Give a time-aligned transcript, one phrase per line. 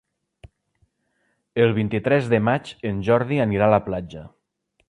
[1.65, 4.29] El vint-i-tres de maig en Jordi anirà a la platja.